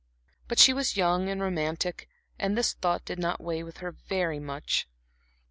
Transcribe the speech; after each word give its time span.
But 0.47 0.57
she 0.57 0.73
was 0.73 0.97
young 0.97 1.29
and 1.29 1.39
romantic, 1.39 2.09
and 2.39 2.57
this 2.57 2.73
thought 2.73 3.05
did 3.05 3.19
not 3.19 3.39
weigh 3.39 3.61
with 3.61 3.77
her 3.85 3.91
very 3.91 4.39
much. 4.39 4.87